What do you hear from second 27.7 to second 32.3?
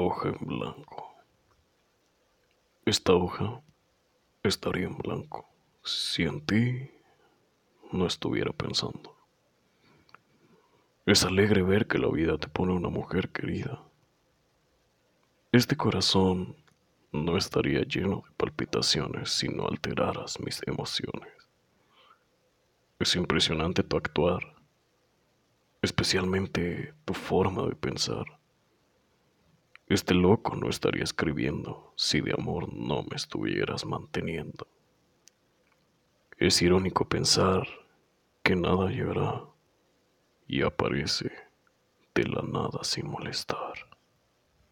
pensar. Este loco no estaría escribiendo si